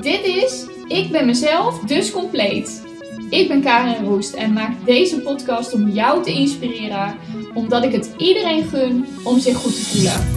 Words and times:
Dit 0.00 0.24
is 0.24 0.66
Ik 0.86 1.10
ben 1.10 1.26
mezelf, 1.26 1.78
dus 1.78 2.10
compleet. 2.10 2.82
Ik 3.30 3.48
ben 3.48 3.62
Karin 3.62 4.04
Roest 4.04 4.34
en 4.34 4.52
maak 4.52 4.84
deze 4.84 5.22
podcast 5.22 5.72
om 5.72 5.88
jou 5.88 6.22
te 6.22 6.32
inspireren, 6.32 7.18
omdat 7.54 7.84
ik 7.84 7.92
het 7.92 8.14
iedereen 8.16 8.64
gun 8.64 9.06
om 9.24 9.38
zich 9.38 9.56
goed 9.56 9.74
te 9.74 9.84
voelen. 9.84 10.36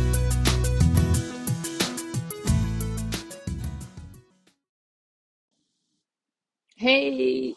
Hey, 6.75 7.55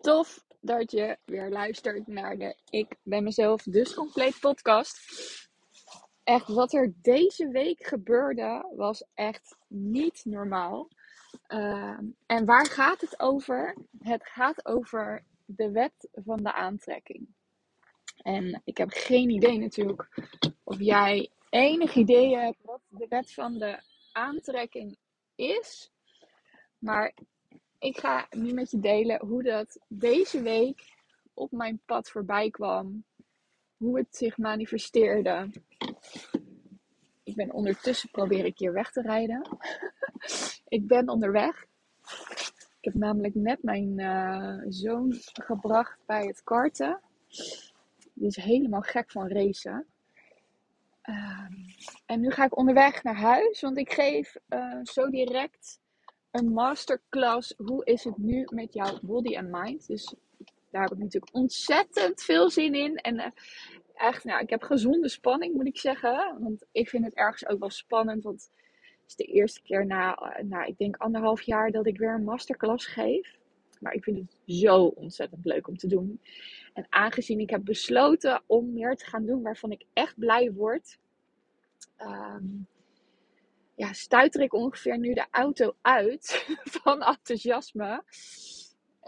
tof 0.00 0.44
dat 0.60 0.90
je 0.90 1.16
weer 1.24 1.50
luistert 1.50 2.06
naar 2.06 2.38
de 2.38 2.56
Ik 2.70 2.96
ben 3.02 3.22
mezelf 3.22 3.62
dus 3.62 3.94
compleet 3.94 4.40
podcast. 4.40 4.98
Echt, 6.30 6.48
wat 6.48 6.72
er 6.72 6.92
deze 7.02 7.48
week 7.48 7.86
gebeurde 7.86 8.72
was 8.76 9.04
echt 9.14 9.56
niet 9.66 10.24
normaal. 10.24 10.88
Ehm, 11.46 12.04
en 12.26 12.44
waar 12.44 12.66
gaat 12.66 13.00
het 13.00 13.20
over? 13.20 13.76
Het 13.98 14.26
gaat 14.26 14.66
over 14.66 15.24
de 15.44 15.70
wet 15.70 16.08
van 16.12 16.42
de 16.42 16.52
aantrekking. 16.52 17.28
En 18.16 18.62
ik 18.64 18.76
heb 18.76 18.90
geen 18.90 19.30
idee 19.30 19.58
natuurlijk 19.58 20.08
of 20.64 20.78
jij 20.78 21.30
enig 21.48 21.94
idee 21.94 22.36
hebt 22.36 22.58
wat 22.62 22.80
de 22.88 23.06
wet 23.08 23.32
van 23.32 23.58
de 23.58 23.80
aantrekking 24.12 24.98
is. 25.34 25.90
Maar 26.78 27.14
ik 27.78 27.98
ga 27.98 28.26
nu 28.30 28.52
met 28.52 28.70
je 28.70 28.80
delen 28.80 29.26
hoe 29.26 29.42
dat 29.42 29.78
deze 29.88 30.42
week 30.42 30.82
op 31.34 31.50
mijn 31.50 31.80
pad 31.86 32.10
voorbij 32.10 32.50
kwam. 32.50 33.04
Hoe 33.80 33.98
het 33.98 34.16
zich 34.16 34.38
manifesteerde. 34.38 35.50
Ik 37.22 37.34
ben 37.34 37.52
ondertussen 37.52 38.10
probeer 38.10 38.44
ik 38.44 38.58
hier 38.58 38.72
weg 38.72 38.90
te 38.92 39.02
rijden. 39.02 39.58
ik 40.68 40.86
ben 40.86 41.08
onderweg. 41.08 41.66
Ik 42.78 42.84
heb 42.84 42.94
namelijk 42.94 43.34
net 43.34 43.62
mijn 43.62 43.98
uh, 43.98 44.58
zoon 44.68 45.14
gebracht 45.32 45.98
bij 46.06 46.26
het 46.26 46.42
karten. 46.42 47.00
Die 48.14 48.26
is 48.26 48.36
helemaal 48.36 48.80
gek 48.80 49.10
van 49.10 49.28
racen. 49.28 49.86
Uh, 51.04 51.46
en 52.06 52.20
nu 52.20 52.30
ga 52.30 52.44
ik 52.44 52.56
onderweg 52.56 53.02
naar 53.02 53.18
huis, 53.18 53.60
want 53.60 53.78
ik 53.78 53.92
geef 53.92 54.36
uh, 54.48 54.78
zo 54.82 55.10
direct 55.10 55.80
een 56.30 56.52
masterclass. 56.52 57.54
Hoe 57.56 57.84
is 57.84 58.04
het 58.04 58.18
nu 58.18 58.46
met 58.50 58.72
jouw 58.72 58.98
body 59.02 59.34
en 59.34 59.50
mind? 59.50 59.86
Dus 59.86 60.14
daar 60.70 60.82
heb 60.82 60.92
ik 60.92 60.98
natuurlijk 60.98 61.34
ontzettend 61.34 62.22
veel 62.22 62.50
zin 62.50 62.74
in. 62.74 62.96
En 62.96 63.14
uh, 63.14 63.26
echt, 63.94 64.24
nou, 64.24 64.42
ik 64.42 64.50
heb 64.50 64.62
gezonde 64.62 65.08
spanning, 65.08 65.54
moet 65.54 65.66
ik 65.66 65.78
zeggen. 65.78 66.36
Want 66.40 66.64
ik 66.72 66.88
vind 66.88 67.04
het 67.04 67.14
ergens 67.14 67.46
ook 67.46 67.58
wel 67.58 67.70
spannend. 67.70 68.22
Want 68.22 68.50
het 68.82 69.04
is 69.06 69.16
de 69.16 69.24
eerste 69.24 69.62
keer 69.62 69.86
na, 69.86 70.34
nou, 70.42 70.66
ik 70.66 70.78
denk 70.78 70.96
anderhalf 70.96 71.42
jaar 71.42 71.70
dat 71.70 71.86
ik 71.86 71.98
weer 71.98 72.14
een 72.14 72.24
masterclass 72.24 72.86
geef. 72.86 73.38
Maar 73.80 73.92
ik 73.92 74.04
vind 74.04 74.16
het 74.16 74.56
zo 74.56 74.84
ontzettend 74.84 75.44
leuk 75.44 75.68
om 75.68 75.76
te 75.76 75.86
doen. 75.86 76.20
En 76.72 76.86
aangezien 76.88 77.40
ik 77.40 77.50
heb 77.50 77.64
besloten 77.64 78.42
om 78.46 78.72
meer 78.72 78.96
te 78.96 79.06
gaan 79.06 79.26
doen 79.26 79.42
waarvan 79.42 79.70
ik 79.70 79.84
echt 79.92 80.18
blij 80.18 80.52
word. 80.52 80.98
Um, 81.98 82.66
ja, 83.74 83.92
stuiter 83.92 84.40
ik 84.40 84.52
ongeveer 84.52 84.98
nu 84.98 85.14
de 85.14 85.26
auto 85.30 85.74
uit 85.80 86.44
van 86.82 87.02
enthousiasme. 87.02 88.02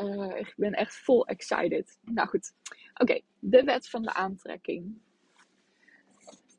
Uh, 0.02 0.36
ik 0.38 0.54
ben 0.56 0.72
echt 0.72 0.94
vol 0.94 1.26
excited. 1.26 1.98
Nou 2.00 2.28
goed, 2.28 2.52
oké, 2.94 3.20
de 3.38 3.62
wet 3.64 3.88
van 3.88 4.02
de 4.02 4.14
aantrekking. 4.14 5.00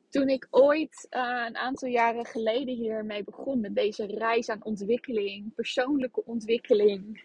Toen 0.08 0.28
ik 0.28 0.46
ooit 0.50 1.06
uh, 1.10 1.44
een 1.46 1.56
aantal 1.56 1.88
jaren 1.88 2.24
geleden 2.24 2.74
hiermee 2.74 3.24
begon 3.24 3.60
met 3.60 3.74
deze 3.74 4.06
reis 4.06 4.48
aan 4.48 4.64
ontwikkeling, 4.64 5.54
persoonlijke 5.54 6.24
ontwikkeling. 6.24 7.24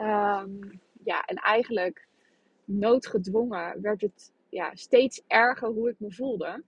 Um, 0.00 0.80
ja, 1.04 1.24
en 1.24 1.36
eigenlijk 1.36 2.08
noodgedwongen 2.64 3.80
werd 3.80 4.00
het 4.00 4.32
ja, 4.48 4.74
steeds 4.74 5.22
erger 5.26 5.68
hoe 5.68 5.90
ik 5.90 6.00
me 6.00 6.12
voelde. 6.12 6.62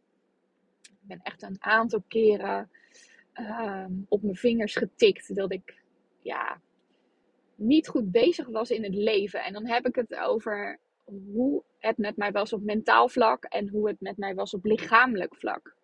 Ik 0.82 0.96
ben 1.00 1.20
echt 1.22 1.42
een 1.42 1.56
aantal 1.58 2.02
keren 2.08 2.70
um, 3.34 4.06
op 4.08 4.22
mijn 4.22 4.36
vingers 4.36 4.74
getikt 4.74 5.34
dat 5.34 5.52
ik 5.52 5.82
ja, 6.22 6.60
niet 7.58 7.88
goed 7.88 8.10
bezig 8.10 8.46
was 8.46 8.70
in 8.70 8.84
het 8.84 8.94
leven. 8.94 9.44
En 9.44 9.52
dan 9.52 9.66
heb 9.66 9.86
ik 9.86 9.94
het 9.94 10.14
over 10.14 10.78
hoe 11.04 11.62
het 11.78 11.98
met 11.98 12.16
mij 12.16 12.32
was 12.32 12.52
op 12.52 12.62
mentaal 12.62 13.08
vlak 13.08 13.44
en 13.44 13.68
hoe 13.68 13.88
het 13.88 14.00
met 14.00 14.16
mij 14.16 14.34
was 14.34 14.54
op 14.54 14.64
lichamelijk 14.64 15.36
vlak. 15.36 15.76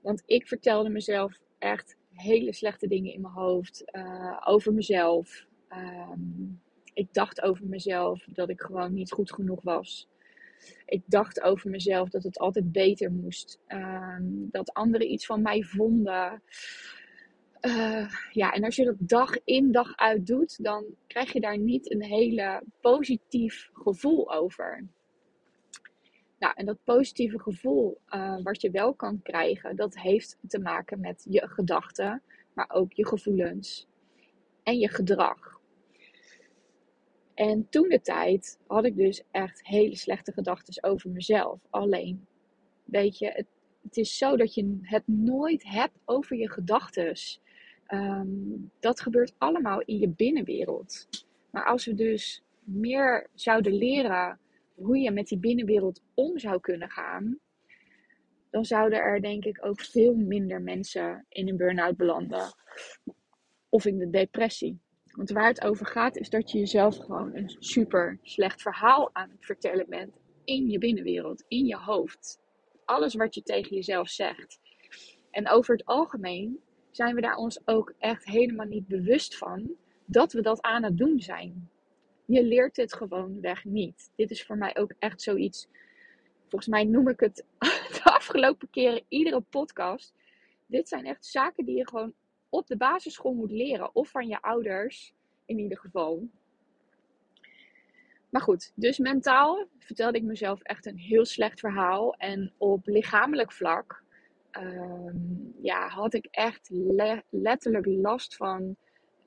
Want 0.00 0.22
ik 0.26 0.46
vertelde 0.46 0.88
mezelf 0.88 1.38
echt 1.58 1.96
hele 2.12 2.52
slechte 2.52 2.86
dingen 2.86 3.12
in 3.12 3.20
mijn 3.20 3.34
hoofd 3.34 3.84
uh, 3.92 4.42
over 4.44 4.72
mezelf. 4.72 5.46
Um, 5.72 6.60
ik 6.94 7.12
dacht 7.12 7.40
over 7.40 7.66
mezelf 7.66 8.24
dat 8.24 8.48
ik 8.48 8.60
gewoon 8.60 8.94
niet 8.94 9.12
goed 9.12 9.32
genoeg 9.32 9.62
was. 9.62 10.08
Ik 10.86 11.02
dacht 11.06 11.40
over 11.40 11.70
mezelf 11.70 12.08
dat 12.08 12.22
het 12.22 12.38
altijd 12.38 12.72
beter 12.72 13.12
moest. 13.12 13.60
Um, 13.68 14.48
dat 14.50 14.72
anderen 14.72 15.12
iets 15.12 15.26
van 15.26 15.42
mij 15.42 15.62
vonden. 15.62 16.42
Uh, 17.60 18.10
ja, 18.32 18.52
en 18.52 18.64
als 18.64 18.76
je 18.76 18.84
dat 18.84 18.96
dag 18.98 19.44
in 19.44 19.72
dag 19.72 19.96
uit 19.96 20.26
doet, 20.26 20.64
dan 20.64 20.84
krijg 21.06 21.32
je 21.32 21.40
daar 21.40 21.58
niet 21.58 21.92
een 21.92 22.02
hele 22.02 22.62
positief 22.80 23.70
gevoel 23.72 24.32
over. 24.34 24.86
Nou, 26.38 26.52
en 26.56 26.66
dat 26.66 26.84
positieve 26.84 27.38
gevoel 27.38 28.00
uh, 28.08 28.42
wat 28.42 28.60
je 28.60 28.70
wel 28.70 28.94
kan 28.94 29.22
krijgen, 29.22 29.76
dat 29.76 29.98
heeft 29.98 30.38
te 30.48 30.58
maken 30.58 31.00
met 31.00 31.26
je 31.28 31.48
gedachten, 31.48 32.22
maar 32.52 32.70
ook 32.70 32.92
je 32.92 33.06
gevoelens 33.06 33.88
en 34.62 34.78
je 34.78 34.88
gedrag. 34.88 35.60
En 37.34 37.68
toen 37.68 37.88
de 37.88 38.00
tijd 38.00 38.58
had 38.66 38.84
ik 38.84 38.96
dus 38.96 39.22
echt 39.30 39.66
hele 39.66 39.96
slechte 39.96 40.32
gedachten 40.32 40.82
over 40.82 41.10
mezelf. 41.10 41.60
Alleen, 41.70 42.26
weet 42.84 43.18
je, 43.18 43.26
het, 43.26 43.46
het, 43.82 43.96
is 43.96 44.16
zo 44.16 44.36
dat 44.36 44.54
je 44.54 44.78
het 44.82 45.06
nooit 45.06 45.64
hebt 45.64 45.98
over 46.04 46.36
je 46.36 46.50
gedachten. 46.50 47.16
Um, 47.88 48.70
dat 48.80 49.00
gebeurt 49.00 49.34
allemaal 49.38 49.80
in 49.80 49.98
je 49.98 50.08
binnenwereld. 50.08 51.08
Maar 51.50 51.64
als 51.64 51.84
we 51.84 51.94
dus 51.94 52.42
meer 52.64 53.28
zouden 53.34 53.72
leren 53.72 54.38
hoe 54.74 54.98
je 54.98 55.10
met 55.10 55.26
die 55.26 55.38
binnenwereld 55.38 56.02
om 56.14 56.38
zou 56.38 56.60
kunnen 56.60 56.90
gaan, 56.90 57.38
dan 58.50 58.64
zouden 58.64 58.98
er 58.98 59.20
denk 59.20 59.44
ik 59.44 59.64
ook 59.66 59.80
veel 59.80 60.14
minder 60.14 60.62
mensen 60.62 61.26
in 61.28 61.48
een 61.48 61.56
burn-out 61.56 61.96
belanden. 61.96 62.54
Of 63.68 63.84
in 63.84 63.98
de 63.98 64.10
depressie. 64.10 64.80
Want 65.04 65.30
waar 65.30 65.48
het 65.48 65.64
over 65.64 65.86
gaat 65.86 66.16
is 66.16 66.30
dat 66.30 66.50
je 66.50 66.58
jezelf 66.58 66.96
gewoon 66.96 67.36
een 67.36 67.56
super 67.58 68.18
slecht 68.22 68.62
verhaal 68.62 69.10
aan 69.12 69.30
het 69.30 69.44
vertellen 69.44 69.88
bent 69.88 70.20
in 70.44 70.70
je 70.70 70.78
binnenwereld, 70.78 71.44
in 71.48 71.66
je 71.66 71.76
hoofd. 71.76 72.40
Alles 72.84 73.14
wat 73.14 73.34
je 73.34 73.42
tegen 73.42 73.76
jezelf 73.76 74.08
zegt. 74.08 74.60
En 75.30 75.48
over 75.48 75.76
het 75.76 75.84
algemeen 75.84 76.60
zijn 76.98 77.14
we 77.14 77.20
daar 77.20 77.36
ons 77.36 77.60
ook 77.64 77.94
echt 77.98 78.24
helemaal 78.24 78.66
niet 78.66 78.86
bewust 78.86 79.36
van 79.36 79.70
dat 80.04 80.32
we 80.32 80.42
dat 80.42 80.62
aan 80.62 80.82
het 80.82 80.98
doen 80.98 81.20
zijn. 81.20 81.70
Je 82.24 82.44
leert 82.44 82.76
het 82.76 82.94
gewoon 82.94 83.40
weg 83.40 83.64
niet. 83.64 84.10
Dit 84.16 84.30
is 84.30 84.44
voor 84.44 84.56
mij 84.56 84.76
ook 84.76 84.92
echt 84.98 85.22
zoiets. 85.22 85.68
Volgens 86.40 86.66
mij 86.70 86.84
noem 86.84 87.08
ik 87.08 87.20
het 87.20 87.44
de 87.96 88.00
afgelopen 88.02 88.70
keren 88.70 89.02
iedere 89.08 89.40
podcast. 89.40 90.14
Dit 90.66 90.88
zijn 90.88 91.06
echt 91.06 91.26
zaken 91.26 91.64
die 91.64 91.76
je 91.76 91.88
gewoon 91.88 92.14
op 92.48 92.66
de 92.66 92.76
basisschool 92.76 93.34
moet 93.34 93.50
leren. 93.50 93.94
Of 93.94 94.10
van 94.10 94.28
je 94.28 94.42
ouders, 94.42 95.14
in 95.46 95.58
ieder 95.58 95.78
geval. 95.78 96.28
Maar 98.28 98.42
goed, 98.42 98.72
dus 98.74 98.98
mentaal 98.98 99.66
vertelde 99.78 100.18
ik 100.18 100.24
mezelf 100.24 100.62
echt 100.62 100.86
een 100.86 100.98
heel 100.98 101.24
slecht 101.24 101.60
verhaal. 101.60 102.14
En 102.14 102.52
op 102.56 102.86
lichamelijk 102.86 103.52
vlak 103.52 104.06
um, 104.60 105.54
ja, 105.62 105.88
had 105.88 106.14
ik 106.14 106.26
echt 106.30 106.68
le 106.70 107.22
letterlijk 107.28 107.86
last 107.86 108.36
van 108.36 108.76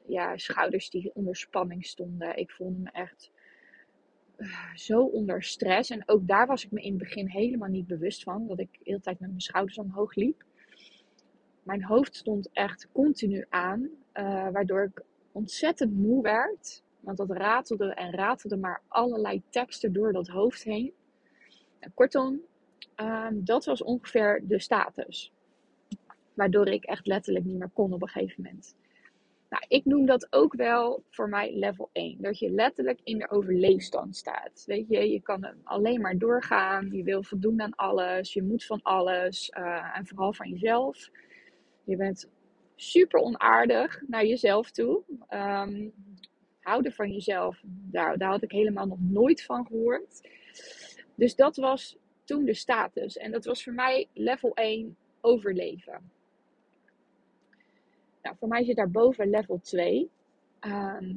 ja, 0.07 0.37
schouders 0.37 0.89
die 0.89 1.11
onder 1.13 1.35
spanning 1.35 1.85
stonden. 1.85 2.37
Ik 2.37 2.51
voelde 2.51 2.79
me 2.79 2.89
echt 2.91 3.31
uh, 4.37 4.75
zo 4.75 5.03
onder 5.03 5.43
stress. 5.43 5.89
En 5.89 6.03
ook 6.05 6.27
daar 6.27 6.47
was 6.47 6.65
ik 6.65 6.71
me 6.71 6.81
in 6.81 6.89
het 6.89 7.03
begin 7.03 7.27
helemaal 7.27 7.69
niet 7.69 7.87
bewust 7.87 8.23
van. 8.23 8.47
Dat 8.47 8.59
ik 8.59 8.71
de 8.71 8.79
hele 8.83 9.01
tijd 9.01 9.19
met 9.19 9.29
mijn 9.29 9.41
schouders 9.41 9.77
omhoog 9.77 10.15
liep 10.15 10.43
mijn 11.63 11.83
hoofd 11.83 12.15
stond 12.15 12.49
echt 12.53 12.87
continu 12.91 13.45
aan, 13.49 13.81
uh, 14.13 14.49
waardoor 14.49 14.83
ik 14.83 15.03
ontzettend 15.31 15.93
moe 15.93 16.21
werd. 16.21 16.83
Want 16.99 17.17
dat 17.17 17.31
ratelde 17.31 17.93
en 17.93 18.11
ratelde 18.11 18.57
maar 18.57 18.81
allerlei 18.87 19.41
teksten 19.49 19.93
door 19.93 20.13
dat 20.13 20.27
hoofd 20.27 20.63
heen. 20.63 20.93
En 21.79 21.91
kortom, 21.93 22.41
um, 23.01 23.45
dat 23.45 23.65
was 23.65 23.83
ongeveer 23.83 24.41
de 24.47 24.59
status. 24.59 25.31
Waardoor 26.33 26.67
ik 26.67 26.83
echt 26.83 27.07
letterlijk 27.07 27.45
niet 27.45 27.57
meer 27.57 27.69
kon 27.73 27.93
op 27.93 28.01
een 28.01 28.07
gegeven 28.07 28.43
moment. 28.43 28.75
Nou, 29.49 29.63
ik 29.67 29.85
noem 29.85 30.05
dat 30.05 30.27
ook 30.29 30.53
wel 30.53 31.03
voor 31.09 31.29
mij 31.29 31.53
level 31.55 31.89
1. 31.91 32.21
Dat 32.21 32.39
je 32.39 32.49
letterlijk 32.49 32.99
in 33.03 33.17
de 33.17 33.29
overleefstand 33.29 34.15
staat. 34.15 34.63
Weet 34.65 34.87
je, 34.87 35.11
je 35.11 35.21
kan 35.21 35.55
alleen 35.63 36.01
maar 36.01 36.17
doorgaan. 36.17 36.89
Je 36.91 37.03
wil 37.03 37.23
voldoen 37.23 37.61
aan 37.61 37.75
alles. 37.75 38.33
Je 38.33 38.43
moet 38.43 38.65
van 38.65 38.81
alles. 38.81 39.51
Uh, 39.57 39.97
en 39.97 40.07
vooral 40.07 40.33
van 40.33 40.49
jezelf. 40.49 41.09
Je 41.83 41.95
bent 41.95 42.29
super 42.75 43.19
onaardig 43.19 44.01
naar 44.07 44.25
jezelf 44.25 44.71
toe. 44.71 45.03
Um, 45.29 45.93
houden 46.61 46.93
van 46.93 47.11
jezelf, 47.11 47.61
daar, 47.65 48.17
daar 48.17 48.29
had 48.29 48.43
ik 48.43 48.51
helemaal 48.51 48.85
nog 48.85 48.99
nooit 48.99 49.43
van 49.43 49.65
gehoord. 49.65 50.29
Dus 51.15 51.35
dat 51.35 51.55
was 51.55 51.97
toen 52.23 52.45
de 52.45 52.53
status. 52.53 53.17
En 53.17 53.31
dat 53.31 53.45
was 53.45 53.63
voor 53.63 53.73
mij 53.73 54.07
level 54.13 54.53
1 54.53 54.97
overleven. 55.21 56.11
Nou, 58.21 58.35
voor 58.39 58.47
mij 58.47 58.63
zit 58.63 58.75
daarboven 58.75 59.29
level 59.29 59.59
2. 59.61 59.99
Um, 59.99 60.09
ehm, 60.59 61.15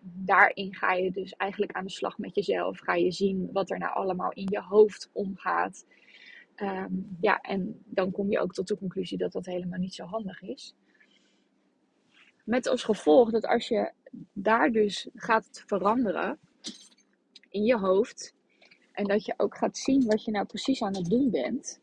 daarin 0.00 0.74
ga 0.74 0.92
je 0.92 1.10
dus 1.10 1.32
eigenlijk 1.32 1.72
aan 1.72 1.84
de 1.84 1.90
slag 1.90 2.18
met 2.18 2.34
jezelf. 2.34 2.78
Ga 2.78 2.94
je 2.94 3.12
zien 3.12 3.52
wat 3.52 3.70
er 3.70 3.78
nou 3.78 3.94
allemaal 3.94 4.32
in 4.32 4.46
je 4.50 4.60
hoofd 4.60 5.10
omgaat. 5.12 5.86
Um, 6.56 7.16
ja, 7.20 7.40
en 7.40 7.82
dan 7.84 8.10
kom 8.10 8.30
je 8.30 8.38
ook 8.38 8.52
tot 8.52 8.68
de 8.68 8.78
conclusie 8.78 9.18
dat 9.18 9.32
dat 9.32 9.46
helemaal 9.46 9.78
niet 9.78 9.94
zo 9.94 10.04
handig 10.04 10.42
is. 10.42 10.74
Met 12.44 12.68
als 12.68 12.84
gevolg 12.84 13.30
dat 13.30 13.46
als 13.46 13.68
je 13.68 13.92
daar 14.32 14.72
dus 14.72 15.08
gaat 15.14 15.62
veranderen 15.66 16.38
in 17.48 17.64
je 17.64 17.78
hoofd. 17.78 18.35
En 18.96 19.04
dat 19.04 19.24
je 19.24 19.34
ook 19.36 19.56
gaat 19.56 19.76
zien 19.76 20.06
wat 20.06 20.24
je 20.24 20.30
nou 20.30 20.46
precies 20.46 20.82
aan 20.82 20.96
het 20.96 21.10
doen 21.10 21.30
bent. 21.30 21.80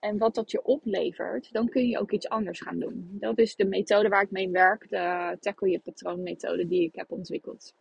En 0.00 0.18
wat 0.18 0.34
dat 0.34 0.50
je 0.50 0.64
oplevert, 0.64 1.52
dan 1.52 1.68
kun 1.68 1.88
je 1.88 1.98
ook 1.98 2.10
iets 2.10 2.28
anders 2.28 2.60
gaan 2.60 2.78
doen. 2.78 3.16
Dat 3.20 3.38
is 3.38 3.56
de 3.56 3.64
methode 3.64 4.08
waar 4.08 4.22
ik 4.22 4.30
mee 4.30 4.50
werk, 4.50 4.88
de 4.88 5.36
tackle 5.40 5.70
je 5.70 5.78
patroon 5.78 6.22
methode 6.22 6.66
die 6.66 6.82
ik 6.82 6.94
heb 6.94 7.10
ontwikkeld. 7.10 7.74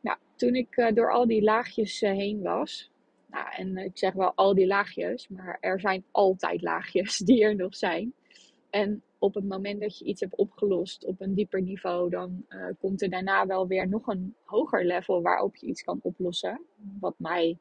Nou, 0.00 0.18
toen 0.36 0.54
ik 0.54 0.76
uh, 0.76 0.92
door 0.92 1.12
al 1.12 1.26
die 1.26 1.42
laagjes 1.42 2.02
uh, 2.02 2.10
heen 2.10 2.42
was, 2.42 2.90
nou, 3.26 3.46
en 3.56 3.76
ik 3.76 3.98
zeg 3.98 4.12
wel 4.12 4.32
al 4.34 4.54
die 4.54 4.66
laagjes, 4.66 5.28
maar 5.28 5.58
er 5.60 5.80
zijn 5.80 6.04
altijd 6.10 6.62
laagjes 6.62 7.18
die 7.28 7.44
er 7.44 7.56
nog 7.56 7.76
zijn. 7.76 8.12
En 8.70 9.02
op 9.20 9.34
het 9.34 9.44
moment 9.44 9.80
dat 9.80 9.98
je 9.98 10.04
iets 10.04 10.20
hebt 10.20 10.36
opgelost 10.36 11.04
op 11.04 11.20
een 11.20 11.34
dieper 11.34 11.62
niveau, 11.62 12.10
dan 12.10 12.44
uh, 12.48 12.66
komt 12.78 13.02
er 13.02 13.10
daarna 13.10 13.46
wel 13.46 13.66
weer 13.66 13.88
nog 13.88 14.06
een 14.06 14.34
hoger 14.44 14.84
level 14.84 15.22
waarop 15.22 15.56
je 15.56 15.66
iets 15.66 15.82
kan 15.82 15.98
oplossen. 16.02 16.60
Wat 17.00 17.14
mij 17.18 17.58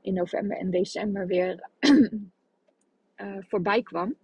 in 0.00 0.14
november 0.14 0.56
en 0.56 0.70
december 0.70 1.26
weer 1.26 1.68
uh, 1.80 3.36
voorbij 3.50 3.82
kwam. 3.82 4.16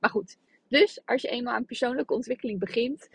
Maar 0.00 0.10
goed, 0.10 0.38
dus 0.68 1.00
als 1.04 1.22
je 1.22 1.28
eenmaal 1.28 1.54
aan 1.54 1.64
persoonlijke 1.64 2.14
ontwikkeling 2.14 2.58
begint, 2.58 3.08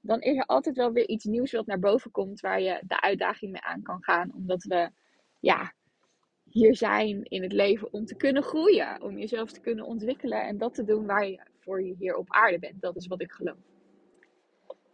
dan 0.00 0.20
is 0.20 0.36
er 0.36 0.46
altijd 0.46 0.76
wel 0.76 0.92
weer 0.92 1.08
iets 1.08 1.24
nieuws 1.24 1.52
wat 1.52 1.66
naar 1.66 1.78
boven 1.78 2.10
komt 2.10 2.40
waar 2.40 2.60
je 2.60 2.82
de 2.86 3.00
uitdaging 3.00 3.52
mee 3.52 3.62
aan 3.62 3.82
kan 3.82 4.02
gaan. 4.02 4.32
Omdat 4.34 4.62
we, 4.62 4.90
ja, 5.40 5.72
hier 6.44 6.76
zijn 6.76 7.22
in 7.22 7.42
het 7.42 7.52
leven 7.52 7.92
om 7.92 8.04
te 8.04 8.16
kunnen 8.16 8.42
groeien, 8.42 9.02
om 9.02 9.18
jezelf 9.18 9.52
te 9.52 9.60
kunnen 9.60 9.84
ontwikkelen 9.84 10.42
en 10.42 10.58
dat 10.58 10.74
te 10.74 10.84
doen 10.84 11.06
waar 11.06 11.26
je 11.26 11.50
voor 11.62 11.82
je 11.82 11.94
hier 11.98 12.16
op 12.16 12.26
aarde 12.28 12.58
bent. 12.58 12.80
Dat 12.80 12.96
is 12.96 13.06
wat 13.06 13.20
ik 13.20 13.32
geloof. 13.32 13.56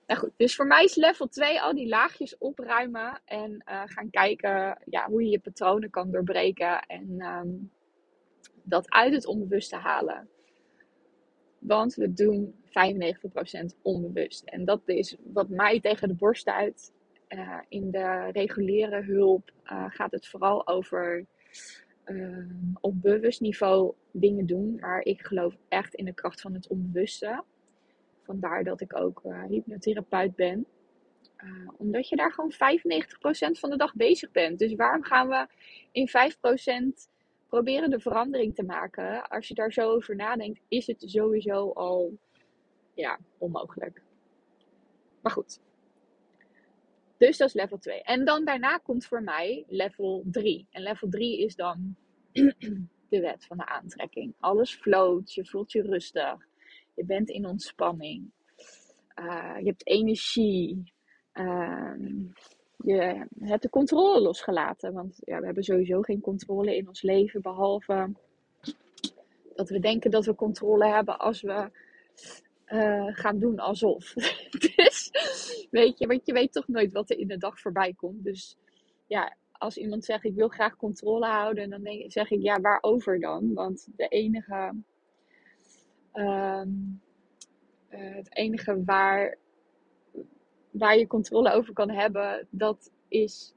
Nou 0.06 0.20
goed, 0.20 0.32
dus 0.36 0.56
voor 0.56 0.66
mij 0.66 0.84
is 0.84 0.94
level 0.94 1.28
2 1.28 1.60
al 1.60 1.74
die 1.74 1.88
laagjes 1.88 2.38
opruimen 2.38 3.20
en 3.24 3.50
uh, 3.50 3.82
gaan 3.84 4.10
kijken 4.10 4.78
ja, 4.84 5.06
hoe 5.06 5.22
je 5.24 5.30
je 5.30 5.40
patronen 5.40 5.90
kan 5.90 6.10
doorbreken 6.10 6.80
en 6.80 7.26
um, 7.26 7.70
dat 8.62 8.90
uit 8.90 9.12
het 9.12 9.26
onbewuste 9.26 9.76
halen. 9.76 10.28
Want 11.58 11.94
we 11.94 12.12
doen 12.12 12.54
95% 12.64 12.70
onbewust. 13.82 14.44
En 14.44 14.64
dat 14.64 14.80
is 14.84 15.16
wat 15.32 15.48
mij 15.48 15.80
tegen 15.80 16.08
de 16.08 16.14
borst 16.14 16.46
uit. 16.46 16.92
Uh, 17.28 17.58
in 17.68 17.90
de 17.90 18.28
reguliere 18.32 19.02
hulp 19.02 19.50
uh, 19.64 19.84
gaat 19.88 20.10
het 20.10 20.28
vooral 20.28 20.66
over 20.66 21.26
uh, 22.10 22.44
op 22.80 23.02
bewust 23.02 23.40
niveau 23.40 23.94
dingen 24.10 24.46
doen. 24.46 24.76
Maar 24.80 25.00
ik 25.00 25.22
geloof 25.22 25.56
echt 25.68 25.94
in 25.94 26.04
de 26.04 26.14
kracht 26.14 26.40
van 26.40 26.54
het 26.54 26.68
onbewuste. 26.68 27.44
Vandaar 28.22 28.64
dat 28.64 28.80
ik 28.80 28.96
ook 28.96 29.22
uh, 29.24 29.44
hypnotherapeut 29.44 30.36
ben. 30.36 30.66
Uh, 31.44 31.68
omdat 31.76 32.08
je 32.08 32.16
daar 32.16 32.32
gewoon 32.32 32.52
95% 32.52 32.56
van 33.58 33.70
de 33.70 33.76
dag 33.76 33.94
bezig 33.94 34.30
bent. 34.30 34.58
Dus 34.58 34.74
waarom 34.74 35.02
gaan 35.02 35.28
we 35.28 35.46
in 35.92 36.08
5% 36.08 37.08
proberen 37.48 37.90
de 37.90 38.00
verandering 38.00 38.54
te 38.54 38.64
maken? 38.64 39.28
Als 39.28 39.48
je 39.48 39.54
daar 39.54 39.72
zo 39.72 39.90
over 39.90 40.16
nadenkt, 40.16 40.60
is 40.68 40.86
het 40.86 41.02
sowieso 41.06 41.70
al 41.70 42.18
ja, 42.94 43.18
onmogelijk. 43.38 44.02
Maar 45.20 45.32
goed. 45.32 45.60
Dus 47.18 47.36
dat 47.36 47.48
is 47.48 47.54
level 47.54 47.78
2. 47.78 48.02
En 48.02 48.24
dan 48.24 48.44
daarna 48.44 48.76
komt 48.76 49.06
voor 49.06 49.22
mij 49.22 49.64
level 49.68 50.22
3. 50.30 50.66
En 50.70 50.82
level 50.82 51.08
3 51.08 51.44
is 51.44 51.56
dan 51.56 51.96
de 53.08 53.20
wet 53.20 53.44
van 53.46 53.56
de 53.56 53.66
aantrekking. 53.66 54.34
Alles 54.38 54.74
float, 54.74 55.34
je 55.34 55.44
voelt 55.44 55.72
je 55.72 55.82
rustig. 55.82 56.46
Je 56.94 57.04
bent 57.04 57.30
in 57.30 57.46
ontspanning. 57.46 58.30
Uh, 59.20 59.56
je 59.58 59.66
hebt 59.66 59.86
energie. 59.86 60.92
Uh, 61.34 61.92
je 62.76 63.26
hebt 63.40 63.62
de 63.62 63.70
controle 63.70 64.20
losgelaten. 64.20 64.92
Want 64.92 65.18
ja, 65.24 65.38
we 65.38 65.44
hebben 65.44 65.64
sowieso 65.64 66.02
geen 66.02 66.20
controle 66.20 66.76
in 66.76 66.88
ons 66.88 67.02
leven. 67.02 67.42
Behalve 67.42 68.10
dat 69.54 69.68
we 69.68 69.78
denken 69.78 70.10
dat 70.10 70.24
we 70.24 70.34
controle 70.34 70.86
hebben 70.86 71.18
als 71.18 71.42
we 71.42 71.70
uh, 72.66 73.06
gaan 73.06 73.38
doen 73.38 73.58
alsof. 73.58 74.14
weet 75.70 75.98
je, 75.98 76.06
want 76.06 76.26
je 76.26 76.32
weet 76.32 76.52
toch 76.52 76.68
nooit 76.68 76.92
wat 76.92 77.10
er 77.10 77.18
in 77.18 77.28
de 77.28 77.36
dag 77.36 77.60
voorbij 77.60 77.94
komt. 77.94 78.24
Dus 78.24 78.56
ja, 79.06 79.36
als 79.52 79.76
iemand 79.76 80.04
zegt 80.04 80.24
ik 80.24 80.34
wil 80.34 80.48
graag 80.48 80.76
controle 80.76 81.26
houden, 81.26 81.70
dan 81.70 81.82
denk, 81.82 82.12
zeg 82.12 82.30
ik 82.30 82.42
ja, 82.42 82.60
waarover 82.60 83.20
dan? 83.20 83.54
Want 83.54 83.88
de 83.96 84.08
enige, 84.08 84.74
um, 86.12 87.00
uh, 87.90 88.14
het 88.14 88.36
enige 88.36 88.84
waar, 88.84 89.38
waar 90.70 90.98
je 90.98 91.06
controle 91.06 91.52
over 91.52 91.72
kan 91.72 91.90
hebben, 91.90 92.46
dat 92.50 92.92
is 93.08 93.54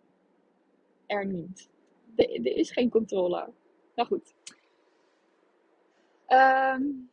er 1.06 1.25
niet. 1.25 1.69
Er, 2.15 2.45
is 2.45 2.71
geen 2.71 2.89
controle. 2.89 3.50
Nou 3.95 4.07
goed. 4.07 4.33
Um, 6.27 7.11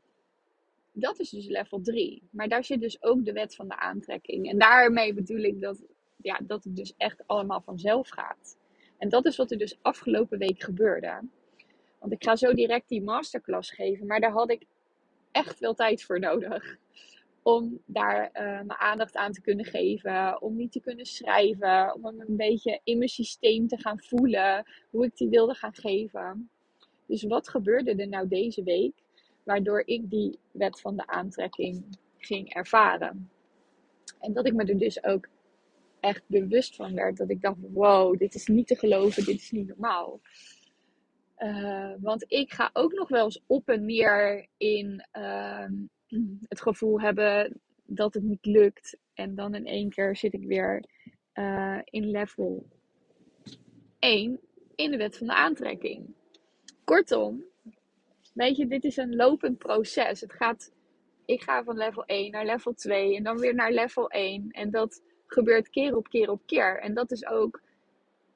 dat 1.00 1.19
is 1.19 1.31
dus 1.31 1.47
level 1.47 1.81
3. 1.81 2.23
Maar 2.31 2.49
daar 2.49 2.65
zit 2.65 2.81
dus 2.81 3.03
ook 3.03 3.25
de 3.25 3.33
wet 3.33 3.55
van 3.55 3.69
de 3.69 3.77
aantrekking. 3.77 4.49
En 4.50 4.59
daarmee 4.59 5.15
bedoel 5.15 5.43
ik 5.43 5.61
dat, 5.61 5.83
ja, 6.17 6.41
dat 6.43 6.65
het 6.65 6.77
dus 6.77 6.95
echt 6.97 7.23
allemaal 7.27 7.61
vanzelf 7.61 8.09
gaat. 8.09 8.56
En 8.99 9.09
dat 9.09 9.25
is 9.25 9.37
wat 9.37 9.50
er 9.50 9.59
dus 9.59 9.79
afgelopen 9.83 10.39
week 10.39 10.62
gebeurde. 10.62 11.21
Want 11.99 12.12
ik 12.12 12.25
ga 12.25 12.37
zo 12.37 12.53
direct 12.53 12.89
die 12.89 13.03
masterclass 13.03 13.71
geven, 13.71 14.06
maar 14.06 14.21
daar 14.21 14.31
had 14.31 14.50
ik 14.50 14.62
echt 15.31 15.59
wel 15.59 15.75
tijd 15.75 16.03
voor 16.03 16.21
nodig. 16.21 16.77
Om 17.43 17.83
daar 17.87 18.25
uh, 18.25 18.43
mijn 18.43 18.78
aandacht 18.78 19.17
aan 19.17 19.33
te 19.33 19.40
kunnen 19.40 19.64
geven, 19.64 20.43
om 20.43 20.57
niet 20.57 20.73
te 20.73 20.81
kunnen 20.81 21.07
schrijven, 21.07 21.95
om 21.95 22.05
een 22.05 22.37
beetje 22.37 22.81
in 22.85 22.99
mijn 22.99 23.11
systeem 23.11 23.69
te 23.69 23.78
gaan 23.78 24.00
voelen, 24.00 24.67
hoe 24.90 25.05
ik 25.05 25.17
die 25.17 25.28
wilde 25.28 25.55
gaan 25.55 25.75
geven. 25.75 26.50
Dus 27.07 27.23
wat 27.23 27.49
gebeurde 27.49 27.95
er 27.95 28.09
nou 28.09 28.28
deze 28.28 28.62
week, 28.62 28.95
waardoor 29.49 29.83
ik 29.85 30.11
die 30.11 30.38
wet 30.50 30.81
van 30.81 30.97
de 30.97 31.07
aantrekking 31.07 31.99
ging 32.17 32.55
ervaren? 32.55 33.31
En 34.21 34.33
dat 34.33 34.47
ik 34.47 34.55
me 34.55 34.64
er 34.64 34.78
dus 34.78 35.05
ook 35.05 35.28
echt 36.00 36.23
bewust 36.26 36.75
van 36.76 36.95
werd. 36.95 37.17
Dat 37.17 37.31
ik 37.31 37.40
dacht, 37.40 37.57
wow, 37.73 38.19
dit 38.19 38.35
is 38.35 38.47
niet 38.47 38.67
te 38.67 38.76
geloven, 38.76 39.25
dit 39.25 39.40
is 39.40 39.50
niet 39.50 39.69
normaal. 39.69 40.21
Uh, 41.38 41.93
want 42.00 42.25
ik 42.28 42.52
ga 42.52 42.71
ook 42.73 42.93
nog 42.93 43.09
wel 43.09 43.25
eens 43.25 43.43
op 43.47 43.69
en 43.69 43.85
neer 43.85 44.47
in 44.57 45.07
uh, 45.19 45.67
het 46.52 46.61
gevoel 46.61 47.00
hebben 47.00 47.61
dat 47.85 48.14
het 48.14 48.23
niet 48.23 48.47
lukt. 48.47 48.99
En 49.14 49.35
dan 49.35 49.55
in 49.55 49.67
één 49.67 49.90
keer 49.90 50.17
zit 50.17 50.33
ik 50.33 50.45
weer 50.45 50.85
uh, 51.35 51.78
in 51.85 52.11
level 52.11 52.67
1 53.99 54.40
in 54.75 54.90
de 54.90 54.97
wet 54.97 55.17
van 55.17 55.26
de 55.26 55.35
aantrekking. 55.35 56.14
Kortom, 56.85 57.45
weet 58.38 58.57
je, 58.57 58.66
dit 58.66 58.85
is 58.85 58.97
een 58.97 59.16
lopend 59.16 59.59
proces. 59.59 60.21
Het 60.21 60.33
gaat, 60.33 60.73
ik 61.25 61.42
ga 61.42 61.64
van 61.64 61.76
level 61.76 62.04
1 62.04 62.30
naar 62.30 62.45
level 62.45 62.75
2 62.75 63.16
en 63.16 63.23
dan 63.23 63.38
weer 63.38 63.54
naar 63.54 63.73
level 63.73 64.11
1. 64.11 64.50
En 64.50 64.71
dat 64.71 65.02
gebeurt 65.26 65.68
keer 65.68 65.97
op 65.97 66.09
keer 66.09 66.30
op 66.30 66.42
keer. 66.47 66.80
En 66.80 66.95
dat 66.95 67.11
is 67.11 67.26
ook, 67.26 67.62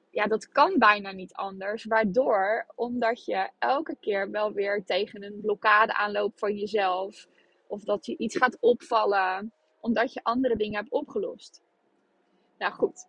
ja, 0.09 0.27
dat 0.27 0.47
kan 0.47 0.75
bijna 0.77 1.11
niet 1.11 1.33
anders. 1.33 1.83
Waardoor, 1.85 2.65
omdat 2.75 3.25
je 3.25 3.49
elke 3.59 3.95
keer 3.99 4.31
wel 4.31 4.53
weer 4.53 4.83
tegen 4.85 5.23
een 5.23 5.39
blokkade 5.41 5.93
aanloopt 5.93 6.39
van 6.39 6.55
jezelf. 6.55 7.27
Of 7.67 7.83
dat 7.83 8.05
je 8.05 8.17
iets 8.17 8.37
gaat 8.37 8.57
opvallen, 8.59 9.53
omdat 9.79 10.13
je 10.13 10.23
andere 10.23 10.55
dingen 10.55 10.79
hebt 10.79 10.91
opgelost. 10.91 11.61
Nou 12.57 12.73
goed. 12.73 13.07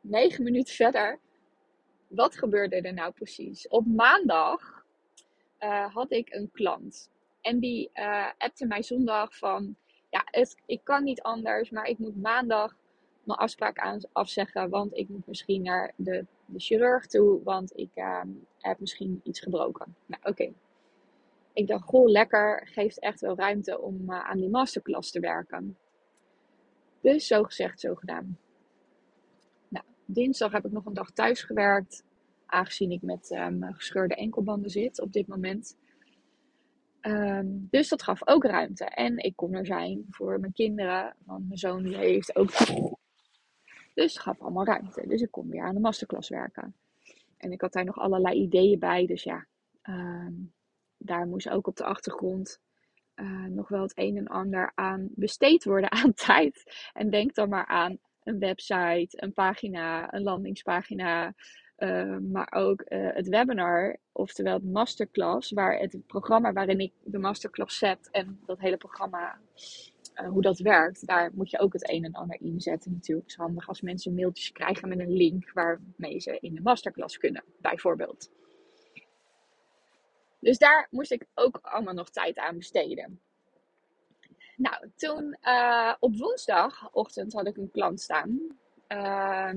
Negen 0.00 0.44
minuten 0.44 0.74
verder. 0.74 1.20
Wat 2.14 2.38
gebeurde 2.38 2.76
er 2.80 2.92
nou 2.92 3.12
precies? 3.12 3.68
Op 3.68 3.86
maandag 3.86 4.84
uh, 5.60 5.94
had 5.94 6.12
ik 6.12 6.32
een 6.32 6.50
klant. 6.52 7.10
En 7.40 7.58
die 7.58 7.90
uh, 7.94 8.26
appte 8.38 8.66
mij 8.66 8.82
zondag 8.82 9.36
van 9.36 9.76
ja, 10.10 10.24
ik 10.66 10.80
kan 10.82 11.04
niet 11.04 11.22
anders, 11.22 11.70
maar 11.70 11.86
ik 11.86 11.98
moet 11.98 12.22
maandag 12.22 12.76
mijn 13.22 13.38
afspraak 13.38 14.04
afzeggen, 14.12 14.70
want 14.70 14.96
ik 14.96 15.08
moet 15.08 15.26
misschien 15.26 15.62
naar 15.62 15.92
de 15.96 16.24
de 16.46 16.60
chirurg 16.60 17.06
toe, 17.06 17.42
want 17.42 17.78
ik 17.78 17.90
ehm, 17.94 18.28
heb 18.60 18.80
misschien 18.80 19.20
iets 19.24 19.40
gebroken. 19.40 19.96
Nou, 20.06 20.22
oké. 20.24 20.52
Ik 21.52 21.66
dacht, 21.66 21.84
goh, 21.84 22.10
lekker, 22.10 22.68
geeft 22.72 22.98
echt 22.98 23.20
wel 23.20 23.36
ruimte 23.36 23.80
om 23.80 24.10
uh, 24.10 24.28
aan 24.28 24.38
die 24.38 24.48
masterclass 24.48 25.10
te 25.10 25.20
werken. 25.20 25.76
Dus 27.00 27.26
zo 27.26 27.42
gezegd, 27.42 27.80
zo 27.80 27.94
gedaan. 27.94 28.38
Dinsdag 30.06 30.52
heb 30.52 30.64
ik 30.64 30.72
nog 30.72 30.86
een 30.86 30.94
dag 30.94 31.10
thuis 31.10 31.42
gewerkt, 31.42 32.04
aangezien 32.46 32.90
ik 32.90 33.02
met 33.02 33.30
um, 33.30 33.74
gescheurde 33.74 34.14
enkelbanden 34.14 34.70
zit 34.70 35.00
op 35.00 35.12
dit 35.12 35.26
moment. 35.26 35.76
Um, 37.00 37.68
dus 37.70 37.88
dat 37.88 38.02
gaf 38.02 38.28
ook 38.28 38.44
ruimte. 38.44 38.84
En 38.84 39.18
ik 39.18 39.36
kon 39.36 39.54
er 39.54 39.66
zijn 39.66 40.04
voor 40.10 40.40
mijn 40.40 40.52
kinderen, 40.52 41.16
want 41.24 41.46
mijn 41.46 41.58
zoon 41.58 41.82
die 41.82 41.96
heeft 41.96 42.36
ook 42.36 42.50
dus 43.94 44.12
het 44.12 44.18
gaf 44.18 44.40
allemaal 44.40 44.64
ruimte. 44.64 45.06
Dus 45.06 45.20
ik 45.20 45.30
kon 45.30 45.48
weer 45.48 45.62
aan 45.62 45.74
de 45.74 45.80
masterclass 45.80 46.28
werken. 46.28 46.74
En 47.36 47.52
ik 47.52 47.60
had 47.60 47.72
daar 47.72 47.84
nog 47.84 47.98
allerlei 47.98 48.40
ideeën 48.40 48.78
bij. 48.78 49.06
Dus 49.06 49.22
ja, 49.22 49.46
uh, 49.82 50.28
daar 50.98 51.26
moest 51.26 51.48
ook 51.48 51.66
op 51.66 51.76
de 51.76 51.84
achtergrond 51.84 52.60
uh, 53.14 53.44
nog 53.44 53.68
wel 53.68 53.82
het 53.82 53.98
een 53.98 54.16
en 54.16 54.26
ander 54.26 54.72
aan 54.74 55.08
besteed 55.14 55.64
worden 55.64 55.90
aan 55.92 56.14
tijd. 56.26 56.62
En 56.92 57.10
denk 57.10 57.34
dan 57.34 57.48
maar 57.48 57.66
aan 57.66 57.98
een 58.24 58.38
website, 58.38 59.08
een 59.10 59.32
pagina, 59.32 60.14
een 60.14 60.22
landingspagina. 60.22 61.34
Uh, 61.78 62.16
maar 62.18 62.52
ook 62.52 62.84
uh, 62.88 63.08
het 63.12 63.28
webinar, 63.28 63.96
oftewel 64.12 64.54
het 64.54 64.64
masterclass, 64.64 65.50
waar 65.50 65.78
het 65.78 66.06
programma 66.06 66.52
waarin 66.52 66.80
ik 66.80 66.92
de 67.02 67.18
masterclass 67.18 67.78
zet 67.78 68.08
en 68.10 68.40
dat 68.46 68.60
hele 68.60 68.76
programma 68.76 69.38
uh, 70.14 70.28
hoe 70.28 70.42
dat 70.42 70.58
werkt, 70.58 71.06
daar 71.06 71.30
moet 71.34 71.50
je 71.50 71.58
ook 71.58 71.72
het 71.72 71.90
een 71.90 72.04
en 72.04 72.12
ander 72.12 72.40
inzetten 72.40 72.92
natuurlijk. 72.92 73.26
Het 73.26 73.36
is 73.36 73.44
handig 73.44 73.68
als 73.68 73.80
mensen 73.80 74.14
mailtjes 74.14 74.52
krijgen 74.52 74.88
met 74.88 74.98
een 74.98 75.12
link 75.12 75.52
waarmee 75.52 76.20
ze 76.20 76.38
in 76.40 76.54
de 76.54 76.60
masterclass 76.60 77.18
kunnen, 77.18 77.44
bijvoorbeeld. 77.60 78.30
Dus 80.40 80.58
daar 80.58 80.86
moest 80.90 81.12
ik 81.12 81.26
ook 81.34 81.58
allemaal 81.62 81.94
nog 81.94 82.10
tijd 82.10 82.38
aan 82.38 82.58
besteden. 82.58 83.20
Nou, 84.56 84.90
toen 84.96 85.36
uh, 85.42 85.94
op 86.00 86.16
woensdagochtend 86.16 87.32
had 87.32 87.46
ik 87.46 87.56
een 87.56 87.70
klant 87.70 88.00
staan. 88.00 88.40
Uh, 88.88 89.50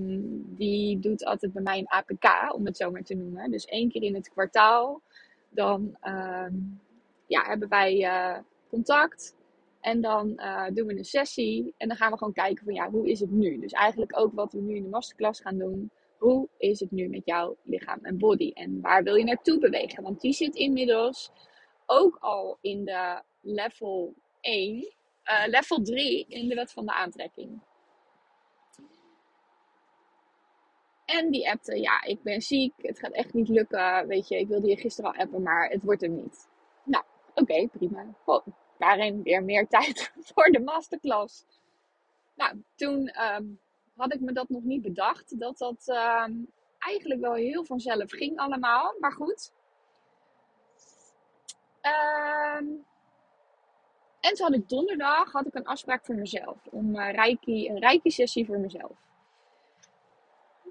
die 0.45 0.99
doet 0.99 1.25
altijd 1.25 1.53
bij 1.53 1.61
mij 1.61 1.77
een 1.77 1.89
APK, 1.89 2.53
om 2.53 2.65
het 2.65 2.77
zo 2.77 2.91
maar 2.91 3.03
te 3.03 3.15
noemen. 3.15 3.51
Dus 3.51 3.65
één 3.65 3.89
keer 3.89 4.03
in 4.03 4.15
het 4.15 4.29
kwartaal. 4.29 5.01
Dan 5.49 5.97
ehm, 6.01 6.53
ja, 7.27 7.43
hebben 7.43 7.69
wij 7.69 7.97
uh, 8.01 8.37
contact. 8.69 9.35
En 9.81 10.01
dan 10.01 10.33
uh, 10.35 10.65
doen 10.73 10.87
we 10.87 10.97
een 10.97 11.05
sessie 11.05 11.73
en 11.77 11.87
dan 11.87 11.97
gaan 11.97 12.11
we 12.11 12.17
gewoon 12.17 12.33
kijken 12.33 12.63
van 12.63 12.73
ja, 12.73 12.89
hoe 12.89 13.09
is 13.09 13.19
het 13.19 13.31
nu? 13.31 13.59
Dus 13.59 13.71
eigenlijk 13.71 14.19
ook 14.19 14.33
wat 14.33 14.53
we 14.53 14.59
nu 14.59 14.75
in 14.75 14.83
de 14.83 14.89
masterclass 14.89 15.41
gaan 15.41 15.57
doen. 15.57 15.91
Hoe 16.17 16.47
is 16.57 16.79
het 16.79 16.91
nu 16.91 17.07
met 17.07 17.25
jouw 17.25 17.55
lichaam 17.63 17.99
en 18.01 18.17
body? 18.17 18.51
En 18.53 18.81
waar 18.81 19.03
wil 19.03 19.15
je 19.15 19.23
naartoe 19.23 19.59
bewegen? 19.59 20.03
Want 20.03 20.21
die 20.21 20.33
zit 20.33 20.55
inmiddels 20.55 21.31
ook 21.85 22.17
al 22.19 22.57
in 22.61 22.85
de 22.85 23.21
level 23.41 24.13
1, 24.47 24.75
uh, 24.75 24.83
eh, 25.23 25.49
level 25.49 25.81
3 25.81 26.25
in 26.27 26.47
de 26.47 26.55
wet 26.55 26.71
van 26.71 26.85
de 26.85 26.93
aantrekking. 26.93 27.61
En 31.05 31.31
die 31.31 31.49
appte, 31.51 31.79
ja, 31.79 32.03
ik 32.03 32.21
ben 32.21 32.41
ziek, 32.41 32.73
het 32.77 32.99
gaat 32.99 33.11
echt 33.11 33.33
niet 33.33 33.47
lukken. 33.47 34.07
Weet 34.07 34.27
je, 34.27 34.39
ik 34.39 34.47
wilde 34.47 34.67
je 34.67 34.77
gisteren 34.77 35.11
al 35.11 35.19
appen, 35.19 35.41
maar 35.41 35.69
het 35.69 35.83
wordt 35.83 36.03
er 36.03 36.09
niet. 36.09 36.49
Nou, 36.83 37.03
oké, 37.33 37.67
prima. 37.67 38.05
Daarin 38.77 39.23
weer 39.23 39.43
meer 39.43 39.67
tijd 39.77 40.11
voor 40.19 40.49
de 40.51 40.59
masterclass. 40.59 41.45
Nou, 42.35 42.63
toen 42.75 43.11
um, 43.35 43.59
had 43.95 44.13
ik 44.13 44.19
me 44.19 44.31
dat 44.31 44.49
nog 44.49 44.63
niet 44.63 44.81
bedacht. 44.81 45.39
Dat 45.39 45.57
dat 45.57 45.87
um, 45.87 46.51
eigenlijk 46.77 47.21
wel 47.21 47.33
heel 47.33 47.65
vanzelf 47.65 48.11
ging 48.11 48.37
allemaal. 48.37 48.95
Maar 48.99 49.13
goed. 49.13 49.53
Um, 51.81 52.85
en 54.19 54.33
toen 54.33 54.45
had 54.45 54.55
ik 54.55 54.69
donderdag 54.69 55.31
had 55.31 55.47
ik 55.47 55.55
een 55.55 55.65
afspraak 55.65 56.05
voor 56.05 56.15
mezelf. 56.15 56.57
Om 56.71 56.95
uh, 56.95 57.11
reiki, 57.11 57.69
een 57.69 57.79
reiki 57.79 58.11
sessie 58.11 58.45
voor 58.45 58.59
mezelf. 58.59 58.97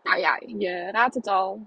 Nou 0.02 0.18
ja, 0.20 0.40
je 0.46 0.90
raadt 0.90 1.14
het 1.14 1.26
al. 1.26 1.66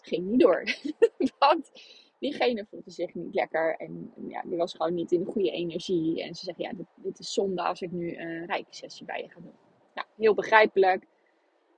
Ging 0.00 0.26
niet 0.26 0.40
door. 0.40 0.64
Want 1.38 1.70
diegene 2.18 2.66
voelde 2.70 2.90
zich 2.90 3.14
niet 3.14 3.34
lekker. 3.34 3.76
En 3.76 4.12
ja, 4.28 4.42
die 4.44 4.56
was 4.56 4.72
gewoon 4.72 4.94
niet 4.94 5.12
in 5.12 5.24
de 5.24 5.30
goede 5.30 5.50
energie. 5.50 6.22
En 6.22 6.34
ze 6.34 6.44
zegt, 6.44 6.58
ja, 6.58 6.72
dit, 6.72 6.86
dit 6.94 7.18
is 7.18 7.32
zonde 7.32 7.62
als 7.62 7.80
ik 7.80 7.90
nu 7.90 8.16
een 8.16 8.46
rijke 8.46 8.74
sessie 8.74 9.06
bij 9.06 9.22
je 9.22 9.28
ga 9.28 9.40
doen. 9.40 9.54
Nou, 9.94 10.06
heel 10.16 10.34
begrijpelijk. 10.34 11.06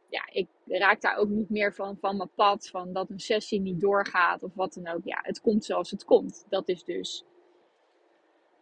Ja, 0.08 0.28
ik 0.32 0.48
raak 0.66 1.00
daar 1.00 1.16
ook 1.16 1.28
niet 1.28 1.50
meer 1.50 1.74
van, 1.74 1.96
van 2.00 2.16
mijn 2.16 2.30
pad. 2.34 2.68
Van 2.68 2.92
dat 2.92 3.10
een 3.10 3.20
sessie 3.20 3.60
niet 3.60 3.80
doorgaat 3.80 4.42
of 4.42 4.54
wat 4.54 4.72
dan 4.74 4.94
ook. 4.94 5.04
Ja, 5.04 5.18
het 5.22 5.40
komt 5.40 5.64
zoals 5.64 5.90
het 5.90 6.04
komt. 6.04 6.46
Dat 6.48 6.68
is 6.68 6.84
dus 6.84 7.24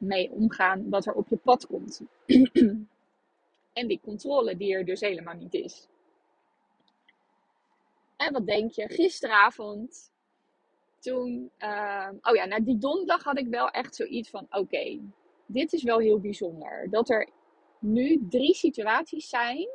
mee 0.02 0.30
omgaan 0.30 0.90
wat 0.90 1.06
er 1.06 1.12
op 1.12 1.28
je 1.28 1.36
pad 1.36 1.66
komt. 1.66 2.02
en 3.80 3.86
die 3.86 4.00
controle 4.02 4.56
die 4.56 4.74
er 4.74 4.84
dus 4.84 5.00
helemaal 5.00 5.34
niet 5.34 5.54
is. 5.54 5.88
En 8.16 8.32
wat 8.32 8.46
denk 8.46 8.72
je? 8.72 8.88
Gisteravond 8.88 10.12
toen, 10.98 11.50
uh, 11.58 12.08
oh 12.22 12.34
ja, 12.34 12.44
na 12.44 12.60
die 12.60 12.78
donderdag 12.78 13.22
had 13.22 13.38
ik 13.38 13.48
wel 13.48 13.68
echt 13.68 13.94
zoiets 13.94 14.30
van: 14.30 14.46
oké, 14.50 15.00
dit 15.46 15.72
is 15.72 15.82
wel 15.82 15.98
heel 15.98 16.20
bijzonder. 16.20 16.90
Dat 16.90 17.10
er 17.10 17.28
nu 17.78 18.26
drie 18.28 18.54
situaties 18.54 19.28
zijn 19.28 19.68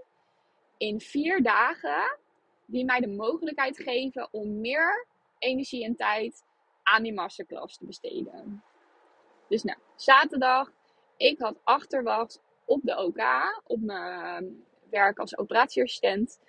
in 0.77 0.99
vier 0.99 1.43
dagen 1.43 2.17
die 2.65 2.85
mij 2.85 2.99
de 2.99 3.07
mogelijkheid 3.07 3.77
geven 3.77 4.27
om 4.31 4.61
meer 4.61 5.07
energie 5.39 5.85
en 5.85 5.95
tijd 5.95 6.43
aan 6.83 7.03
die 7.03 7.13
masterclass 7.13 7.77
te 7.77 7.85
besteden. 7.85 8.63
Dus 9.47 9.63
nou, 9.63 9.77
zaterdag, 9.95 10.71
ik 11.17 11.39
had 11.39 11.59
achterwacht 11.63 12.41
op 12.65 12.81
de 12.83 12.97
OK, 12.97 13.21
op 13.63 13.81
mijn 13.81 14.63
werk 14.89 15.19
als 15.19 15.37
operatieassistent. 15.37 16.39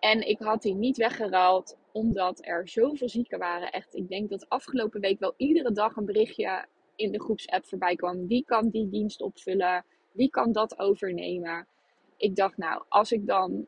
En 0.00 0.28
ik 0.28 0.38
had 0.38 0.62
die 0.62 0.74
niet 0.74 0.96
weggeruild 0.96 1.76
omdat 1.92 2.38
er 2.46 2.68
zoveel 2.68 3.08
zieken 3.08 3.38
waren. 3.38 3.72
Echt, 3.72 3.94
ik 3.94 4.08
denk 4.08 4.30
dat 4.30 4.48
afgelopen 4.48 5.00
week 5.00 5.18
wel 5.18 5.34
iedere 5.36 5.72
dag 5.72 5.96
een 5.96 6.04
berichtje 6.04 6.66
in 6.96 7.12
de 7.12 7.20
groepsapp 7.20 7.66
voorbij 7.66 7.96
kwam. 7.96 8.26
Wie 8.26 8.44
kan 8.44 8.68
die 8.68 8.88
dienst 8.88 9.20
opvullen? 9.20 9.84
Wie 10.12 10.30
kan 10.30 10.52
dat 10.52 10.78
overnemen? 10.78 11.66
Ik 12.16 12.36
dacht, 12.36 12.56
nou, 12.56 12.84
als 12.88 13.12
ik 13.12 13.26
dan 13.26 13.66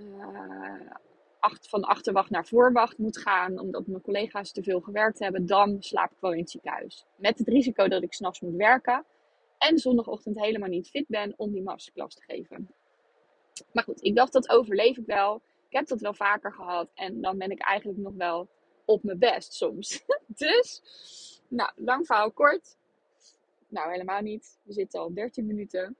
uh, 0.00 0.90
acht, 1.38 1.68
van 1.68 1.84
achterwacht 1.84 2.30
naar 2.30 2.46
voorwacht 2.46 2.98
moet 2.98 3.18
gaan, 3.18 3.58
omdat 3.58 3.86
mijn 3.86 4.02
collega's 4.02 4.52
te 4.52 4.62
veel 4.62 4.80
gewerkt 4.80 5.18
hebben, 5.18 5.46
dan 5.46 5.76
slaap 5.82 6.10
ik 6.10 6.20
wel 6.20 6.32
in 6.32 6.38
het 6.38 6.50
ziekenhuis. 6.50 7.06
Met 7.16 7.38
het 7.38 7.48
risico 7.48 7.88
dat 7.88 8.02
ik 8.02 8.12
s'nachts 8.12 8.40
moet 8.40 8.56
werken 8.56 9.04
en 9.58 9.78
zondagochtend 9.78 10.40
helemaal 10.40 10.68
niet 10.68 10.88
fit 10.88 11.06
ben 11.08 11.34
om 11.36 11.52
die 11.52 11.62
masterclass 11.62 12.16
te 12.16 12.22
geven. 12.22 12.68
Maar 13.72 13.84
goed, 13.84 14.04
ik 14.04 14.16
dacht 14.16 14.32
dat 14.32 14.48
overleef 14.48 14.96
ik 14.96 15.06
wel. 15.06 15.42
Ik 15.68 15.72
heb 15.72 15.86
dat 15.86 16.00
wel 16.00 16.14
vaker 16.14 16.52
gehad. 16.52 16.90
En 16.94 17.20
dan 17.20 17.38
ben 17.38 17.50
ik 17.50 17.60
eigenlijk 17.60 17.98
nog 17.98 18.14
wel 18.16 18.48
op 18.84 19.02
mijn 19.02 19.18
best 19.18 19.52
soms. 19.52 20.04
dus, 20.26 20.82
nou, 21.48 21.70
lang 21.76 22.06
verhaal 22.06 22.32
kort. 22.32 22.76
Nou, 23.68 23.90
helemaal 23.90 24.20
niet. 24.20 24.58
We 24.62 24.72
zitten 24.72 25.00
al 25.00 25.14
13 25.14 25.46
minuten. 25.46 25.96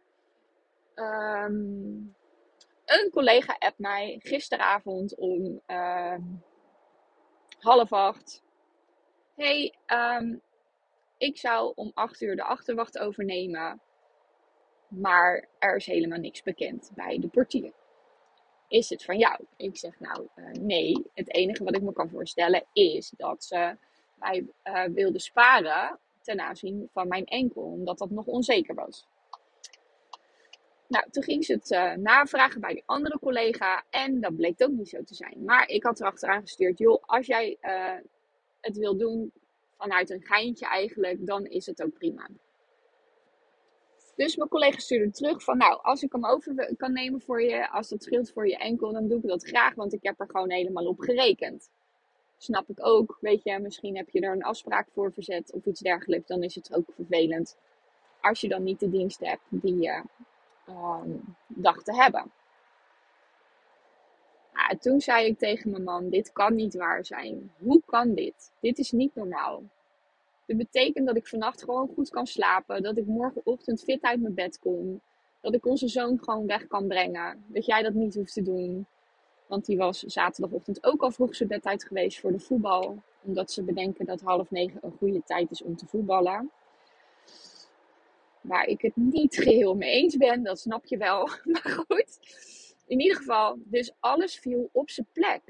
Um, 0.94 2.14
een 2.86 3.10
collega 3.10 3.56
appt 3.58 3.78
mij 3.78 4.20
gisteravond 4.22 5.16
om 5.16 5.60
um, 5.66 6.42
half 7.58 7.92
acht. 7.92 8.42
Hey, 9.34 9.74
um, 9.86 10.40
ik 11.18 11.38
zou 11.38 11.72
om 11.74 11.90
8 11.94 12.20
uur 12.20 12.36
de 12.36 12.42
achterwacht 12.42 12.98
overnemen. 12.98 13.80
Maar 14.88 15.48
er 15.58 15.76
is 15.76 15.86
helemaal 15.86 16.18
niks 16.18 16.42
bekend 16.42 16.90
bij 16.94 17.18
de 17.18 17.28
portier 17.28 17.72
is 18.68 18.90
het 18.90 19.04
van 19.04 19.18
jou? 19.18 19.44
Ik 19.56 19.76
zeg 19.76 20.00
nou 20.00 20.28
uh, 20.36 20.50
nee. 20.50 21.10
Het 21.14 21.34
enige 21.34 21.64
wat 21.64 21.76
ik 21.76 21.82
me 21.82 21.92
kan 21.92 22.10
voorstellen 22.10 22.64
is 22.72 23.12
dat 23.16 23.44
ze 23.44 23.76
mij 24.18 24.46
uh, 24.64 24.84
wilde 24.84 25.18
sparen 25.18 25.98
ten 26.22 26.40
aanzien 26.40 26.88
van 26.92 27.08
mijn 27.08 27.24
enkel, 27.24 27.62
omdat 27.62 27.98
dat 27.98 28.10
nog 28.10 28.26
onzeker 28.26 28.74
was. 28.74 29.06
Nou, 30.88 31.10
toen 31.10 31.22
ging 31.22 31.44
ze 31.44 31.52
het 31.52 31.70
uh, 31.70 31.92
navragen 31.92 32.60
bij 32.60 32.72
die 32.72 32.82
andere 32.86 33.18
collega 33.18 33.84
en 33.90 34.20
dat 34.20 34.36
bleek 34.36 34.62
ook 34.62 34.70
niet 34.70 34.88
zo 34.88 35.02
te 35.02 35.14
zijn. 35.14 35.44
Maar 35.44 35.68
ik 35.68 35.82
had 35.82 36.00
erachteraan 36.00 36.40
gestuurd, 36.40 36.78
joh, 36.78 37.02
als 37.06 37.26
jij 37.26 37.58
het 38.60 38.76
wil 38.76 38.96
doen 38.96 39.32
vanuit 39.76 40.10
een 40.10 40.22
geintje 40.22 40.66
eigenlijk, 40.66 41.26
dan 41.26 41.44
is 41.44 41.66
het 41.66 41.82
ook 41.82 41.92
prima. 41.92 42.28
Dus 44.16 44.36
mijn 44.36 44.48
collega 44.48 44.78
stuurde 44.78 45.10
terug 45.10 45.42
van, 45.42 45.56
nou, 45.56 45.82
als 45.82 46.02
ik 46.02 46.12
hem 46.12 46.26
over 46.26 46.74
kan 46.76 46.92
nemen 46.92 47.20
voor 47.20 47.42
je, 47.42 47.70
als 47.70 47.88
dat 47.88 48.02
scheelt 48.02 48.32
voor 48.32 48.48
je 48.48 48.56
enkel, 48.56 48.92
dan 48.92 49.08
doe 49.08 49.18
ik 49.18 49.26
dat 49.26 49.44
graag, 49.44 49.74
want 49.74 49.92
ik 49.92 50.02
heb 50.02 50.20
er 50.20 50.30
gewoon 50.30 50.50
helemaal 50.50 50.86
op 50.86 51.00
gerekend. 51.00 51.70
Snap 52.38 52.68
ik 52.68 52.86
ook, 52.86 53.18
weet 53.20 53.42
je, 53.42 53.58
misschien 53.58 53.96
heb 53.96 54.08
je 54.08 54.20
er 54.20 54.32
een 54.32 54.42
afspraak 54.42 54.88
voor 54.92 55.12
verzet 55.12 55.52
of 55.52 55.64
iets 55.64 55.80
dergelijks, 55.80 56.26
dan 56.26 56.42
is 56.42 56.54
het 56.54 56.74
ook 56.74 56.92
vervelend 56.94 57.56
als 58.20 58.40
je 58.40 58.48
dan 58.48 58.62
niet 58.62 58.80
de 58.80 58.90
dienst 58.90 59.20
hebt 59.20 59.42
die 59.48 59.78
je 59.78 60.02
um, 60.68 61.36
te 61.84 61.94
hebben. 61.94 62.32
Toen 64.80 65.00
zei 65.00 65.26
ik 65.26 65.38
tegen 65.38 65.70
mijn 65.70 65.82
man: 65.82 66.08
Dit 66.08 66.32
kan 66.32 66.54
niet 66.54 66.74
waar 66.74 67.04
zijn. 67.04 67.52
Hoe 67.58 67.82
kan 67.86 68.14
dit? 68.14 68.52
Dit 68.60 68.78
is 68.78 68.92
niet 68.92 69.14
normaal. 69.14 69.62
Dit 70.46 70.56
betekent 70.56 71.06
dat 71.06 71.16
ik 71.16 71.26
vannacht 71.26 71.62
gewoon 71.62 71.88
goed 71.94 72.10
kan 72.10 72.26
slapen. 72.26 72.82
Dat 72.82 72.96
ik 72.96 73.06
morgenochtend 73.06 73.82
fit 73.82 74.02
uit 74.02 74.20
mijn 74.20 74.34
bed 74.34 74.58
kom. 74.58 75.00
Dat 75.40 75.54
ik 75.54 75.66
onze 75.66 75.88
zoon 75.88 76.18
gewoon 76.18 76.46
weg 76.46 76.66
kan 76.66 76.86
brengen. 76.86 77.44
Dat 77.46 77.66
jij 77.66 77.82
dat 77.82 77.94
niet 77.94 78.14
hoeft 78.14 78.32
te 78.32 78.42
doen. 78.42 78.86
Want 79.46 79.66
die 79.66 79.76
was 79.76 80.00
zaterdagochtend 80.00 80.84
ook 80.84 81.02
al 81.02 81.10
vroeg 81.10 81.34
zijn 81.34 81.48
bed 81.48 81.64
uit 81.64 81.84
geweest 81.84 82.20
voor 82.20 82.32
de 82.32 82.40
voetbal. 82.40 83.02
Omdat 83.22 83.52
ze 83.52 83.62
bedenken 83.62 84.06
dat 84.06 84.20
half 84.20 84.50
negen 84.50 84.80
een 84.82 84.96
goede 84.98 85.22
tijd 85.24 85.50
is 85.50 85.62
om 85.62 85.76
te 85.76 85.86
voetballen. 85.86 86.50
Waar 88.46 88.66
ik 88.66 88.80
het 88.80 88.96
niet 88.96 89.36
geheel 89.42 89.74
mee 89.74 89.90
eens 89.90 90.16
ben, 90.16 90.42
dat 90.42 90.60
snap 90.60 90.84
je 90.84 90.96
wel. 90.96 91.28
Maar 91.52 91.84
goed, 91.86 92.18
in 92.86 93.00
ieder 93.00 93.16
geval, 93.16 93.58
dus 93.64 93.92
alles 94.00 94.38
viel 94.38 94.68
op 94.72 94.90
zijn 94.90 95.06
plek. 95.12 95.42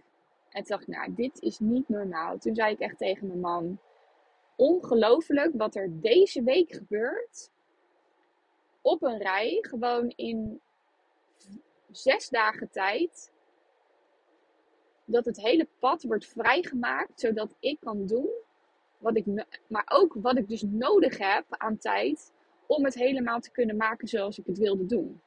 En 0.48 0.62
toen 0.62 0.76
dacht 0.76 0.82
ik, 0.82 0.88
nou, 0.88 1.14
dit 1.14 1.42
is 1.42 1.58
niet 1.58 1.88
normaal. 1.88 2.38
Toen 2.38 2.54
zei 2.54 2.72
ik 2.72 2.78
echt 2.78 2.98
tegen 2.98 3.26
mijn 3.26 3.40
man, 3.40 3.78
ongelooflijk 4.56 5.50
wat 5.54 5.76
er 5.76 6.00
deze 6.00 6.42
week 6.42 6.72
gebeurt. 6.72 7.50
Op 8.80 9.02
een 9.02 9.18
rij, 9.18 9.58
gewoon 9.60 10.12
in 10.16 10.60
zes 11.90 12.28
dagen 12.28 12.70
tijd. 12.70 13.32
Dat 15.04 15.24
het 15.24 15.40
hele 15.40 15.68
pad 15.78 16.02
wordt 16.02 16.26
vrijgemaakt, 16.26 17.20
zodat 17.20 17.54
ik 17.60 17.80
kan 17.80 18.06
doen 18.06 18.28
wat 18.98 19.16
ik, 19.16 19.24
maar 19.66 19.86
ook 19.92 20.14
wat 20.14 20.38
ik 20.38 20.48
dus 20.48 20.62
nodig 20.62 21.18
heb 21.18 21.44
aan 21.48 21.78
tijd 21.78 22.32
om 22.66 22.84
het 22.84 22.94
helemaal 22.94 23.40
te 23.40 23.50
kunnen 23.50 23.76
maken 23.76 24.08
zoals 24.08 24.38
ik 24.38 24.46
het 24.46 24.58
wilde 24.58 24.86
doen. 24.86 25.20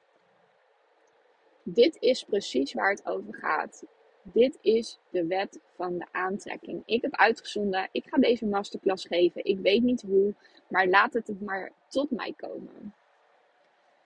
Dit 1.63 1.97
is 1.99 2.23
precies 2.23 2.73
waar 2.73 2.89
het 2.89 3.05
over 3.05 3.33
gaat. 3.33 3.83
Dit 4.21 4.57
is 4.61 4.99
de 5.09 5.25
wet 5.25 5.59
van 5.75 5.97
de 5.97 6.05
aantrekking. 6.11 6.83
Ik 6.85 7.01
heb 7.01 7.15
uitgezonden, 7.15 7.89
ik 7.91 8.05
ga 8.07 8.17
deze 8.17 8.45
masterclass 8.45 9.05
geven. 9.05 9.45
Ik 9.45 9.59
weet 9.59 9.83
niet 9.83 10.01
hoe, 10.01 10.33
maar 10.67 10.87
laat 10.87 11.13
het 11.13 11.41
maar 11.41 11.71
tot 11.87 12.11
mij 12.11 12.33
komen. 12.37 12.93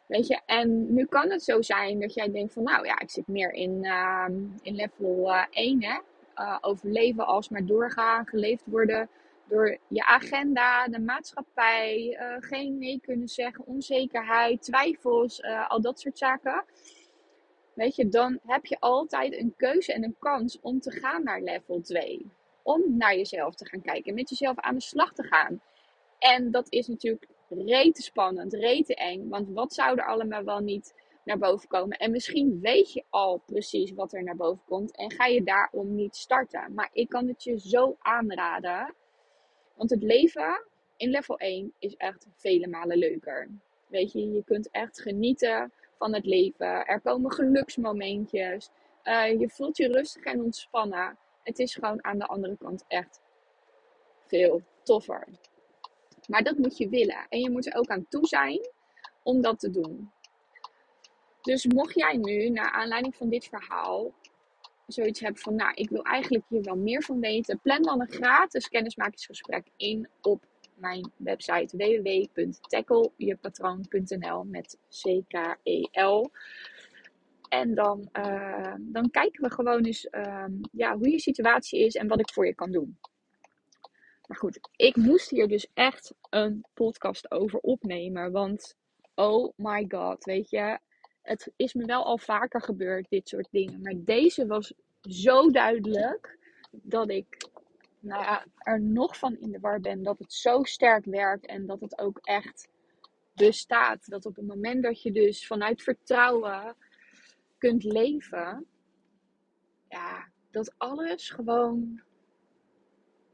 Weet 0.05 0.27
je, 0.27 0.39
en 0.45 0.93
nu 0.93 1.05
kan 1.05 1.29
het 1.29 1.43
zo 1.43 1.61
zijn 1.61 1.99
dat 1.99 2.13
jij 2.13 2.31
denkt 2.31 2.53
van, 2.53 2.63
nou 2.63 2.85
ja, 2.85 2.99
ik 2.99 3.09
zit 3.09 3.27
meer 3.27 3.51
in, 3.51 3.83
uh, 3.83 4.25
in 4.61 4.75
level 4.75 5.29
uh, 5.29 5.45
1, 5.49 5.83
hè. 5.83 5.99
Uh, 6.37 6.57
overleven 6.61 7.25
als 7.25 7.49
maar 7.49 7.65
doorgaan, 7.65 8.25
geleefd 8.25 8.63
worden 8.65 9.09
door 9.47 9.77
je 9.87 10.05
agenda, 10.05 10.87
de 10.87 10.99
maatschappij, 10.99 12.17
uh, 12.19 12.35
geen 12.39 12.77
nee 12.77 12.99
kunnen 13.01 13.27
zeggen, 13.27 13.65
onzekerheid, 13.65 14.61
twijfels, 14.61 15.39
uh, 15.39 15.69
al 15.69 15.81
dat 15.81 15.99
soort 15.99 16.17
zaken. 16.17 16.65
Weet 17.73 17.95
je, 17.95 18.09
dan 18.09 18.39
heb 18.45 18.65
je 18.65 18.79
altijd 18.79 19.37
een 19.37 19.53
keuze 19.57 19.93
en 19.93 20.03
een 20.03 20.15
kans 20.19 20.59
om 20.61 20.79
te 20.79 20.91
gaan 20.91 21.23
naar 21.23 21.41
level 21.41 21.81
2. 21.81 22.31
Om 22.63 22.97
naar 22.97 23.15
jezelf 23.15 23.55
te 23.55 23.65
gaan 23.65 23.81
kijken, 23.81 24.13
met 24.13 24.29
jezelf 24.29 24.59
aan 24.59 24.75
de 24.75 24.81
slag 24.81 25.13
te 25.13 25.23
gaan. 25.23 25.61
En 26.19 26.51
dat 26.51 26.71
is 26.71 26.87
natuurlijk 26.87 27.27
rete 27.49 28.01
spannend, 28.01 28.53
rete 28.53 28.95
eng. 28.95 29.29
Want 29.29 29.49
wat 29.49 29.73
zou 29.73 29.97
er 29.97 30.05
allemaal 30.05 30.43
wel 30.43 30.59
niet 30.59 30.93
naar 31.23 31.37
boven 31.37 31.67
komen? 31.67 31.97
En 31.97 32.11
misschien 32.11 32.59
weet 32.61 32.93
je 32.93 33.03
al 33.09 33.41
precies 33.45 33.91
wat 33.91 34.13
er 34.13 34.23
naar 34.23 34.35
boven 34.35 34.63
komt 34.65 34.95
en 34.95 35.11
ga 35.11 35.25
je 35.25 35.43
daarom 35.43 35.95
niet 35.95 36.15
starten. 36.15 36.73
Maar 36.73 36.89
ik 36.93 37.09
kan 37.09 37.27
het 37.27 37.43
je 37.43 37.59
zo 37.59 37.95
aanraden 37.99 38.93
want 39.83 40.01
het 40.01 40.11
leven 40.11 40.65
in 40.97 41.09
level 41.09 41.37
1 41.37 41.73
is 41.79 41.95
echt 41.95 42.27
vele 42.35 42.67
malen 42.67 42.97
leuker. 42.97 43.49
Weet 43.87 44.11
je, 44.11 44.31
je 44.31 44.43
kunt 44.43 44.69
echt 44.71 45.01
genieten 45.01 45.71
van 45.97 46.13
het 46.13 46.25
leven. 46.25 46.85
Er 46.85 47.01
komen 47.01 47.31
geluksmomentjes. 47.31 48.69
Uh, 49.03 49.39
je 49.39 49.49
voelt 49.49 49.77
je 49.77 49.87
rustig 49.87 50.23
en 50.23 50.41
ontspannen. 50.41 51.17
Het 51.43 51.59
is 51.59 51.73
gewoon 51.73 52.03
aan 52.03 52.17
de 52.17 52.25
andere 52.25 52.57
kant 52.57 52.85
echt 52.87 53.21
veel 54.25 54.61
toffer. 54.83 55.27
Maar 56.27 56.43
dat 56.43 56.57
moet 56.57 56.77
je 56.77 56.89
willen. 56.89 57.25
En 57.29 57.39
je 57.39 57.49
moet 57.49 57.65
er 57.65 57.75
ook 57.75 57.87
aan 57.87 58.07
toe 58.09 58.25
zijn 58.25 58.59
om 59.23 59.41
dat 59.41 59.59
te 59.59 59.69
doen. 59.69 60.11
Dus 61.41 61.65
mocht 61.65 61.95
jij 61.95 62.17
nu, 62.17 62.49
naar 62.49 62.71
aanleiding 62.71 63.15
van 63.15 63.29
dit 63.29 63.45
verhaal, 63.45 64.13
zoiets 64.87 65.19
hebt 65.19 65.41
van, 65.41 65.55
nou, 65.55 65.73
ik 65.73 65.89
wil 65.89 66.03
eigenlijk 66.03 66.43
hier 66.47 66.61
wel 66.61 66.77
meer 66.77 67.03
van 67.03 67.19
weten, 67.19 67.59
plan 67.59 67.81
dan 67.81 68.01
een 68.01 68.11
gratis 68.11 68.69
kennismakingsgesprek 68.69 69.67
in 69.77 70.09
op 70.21 70.45
mijn 70.75 71.11
website 71.17 71.77
www.tacklejepatroon.nl 71.77 74.43
met 74.43 74.77
C-K-E-L. 74.89 76.31
En 77.49 77.75
dan, 77.75 78.09
uh, 78.13 78.73
dan 78.79 79.09
kijken 79.09 79.43
we 79.43 79.51
gewoon 79.51 79.85
eens 79.85 80.07
uh, 80.11 80.45
ja, 80.71 80.97
hoe 80.97 81.09
je 81.09 81.19
situatie 81.19 81.85
is 81.85 81.95
en 81.95 82.07
wat 82.07 82.19
ik 82.19 82.33
voor 82.33 82.45
je 82.45 82.55
kan 82.55 82.71
doen. 82.71 82.97
Maar 84.27 84.37
goed, 84.37 84.59
ik 84.75 84.95
moest 84.95 85.29
hier 85.29 85.47
dus 85.47 85.67
echt 85.73 86.13
een 86.29 86.65
podcast 86.73 87.31
over 87.31 87.59
opnemen. 87.59 88.31
Want, 88.31 88.75
oh 89.15 89.53
my 89.55 89.85
god, 89.87 90.23
weet 90.23 90.49
je, 90.49 90.79
het 91.23 91.51
is 91.55 91.73
me 91.73 91.85
wel 91.85 92.05
al 92.05 92.17
vaker 92.17 92.61
gebeurd, 92.61 93.09
dit 93.09 93.29
soort 93.29 93.47
dingen. 93.51 93.81
Maar 93.81 93.95
deze 93.97 94.45
was 94.45 94.73
zo 95.01 95.51
duidelijk 95.51 96.37
dat 96.71 97.09
ik 97.09 97.49
nou 97.99 98.23
ja, 98.23 98.45
er 98.57 98.81
nog 98.81 99.17
van 99.17 99.37
in 99.37 99.51
de 99.51 99.59
war 99.59 99.79
ben 99.79 100.03
dat 100.03 100.19
het 100.19 100.33
zo 100.33 100.63
sterk 100.63 101.05
werkt 101.05 101.45
en 101.45 101.65
dat 101.65 101.79
het 101.79 101.99
ook 101.99 102.19
echt 102.21 102.69
bestaat. 103.33 104.09
Dat 104.09 104.25
op 104.25 104.35
het 104.35 104.47
moment 104.47 104.83
dat 104.83 105.01
je 105.01 105.11
dus 105.11 105.47
vanuit 105.47 105.81
vertrouwen 105.81 106.75
kunt 107.57 107.83
leven, 107.83 108.65
ja, 109.89 110.27
dat 110.51 110.73
alles 110.77 111.29
gewoon. 111.29 112.01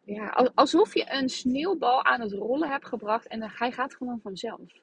Ja, 0.03 0.51
alsof 0.55 0.93
je 0.93 1.05
een 1.11 1.29
sneeuwbal 1.29 2.03
aan 2.03 2.21
het 2.21 2.31
rollen 2.31 2.69
hebt 2.69 2.87
gebracht 2.87 3.27
en 3.27 3.51
hij 3.51 3.71
gaat 3.71 3.95
gewoon 3.95 4.19
vanzelf. 4.21 4.81